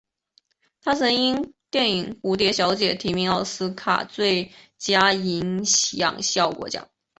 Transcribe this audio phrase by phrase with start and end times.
[0.81, 6.89] 他曾因电影蝴蝶小姐提名奥斯卡最佳音响效果奖。